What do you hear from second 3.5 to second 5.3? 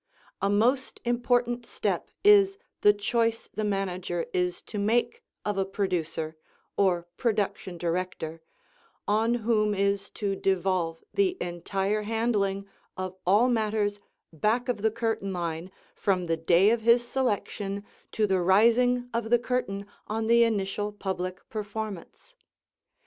the manager is to make